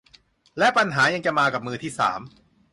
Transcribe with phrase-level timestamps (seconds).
[0.57, 2.21] และปัญหายังจะมากับมือที่สาม